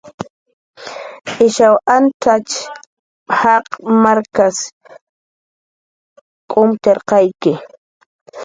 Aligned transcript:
Ishaw 1.47 1.75
antzatx 1.95 2.49
jaqiq 3.39 3.67
markas 4.03 4.57
k'umtxarqayki 6.49 7.51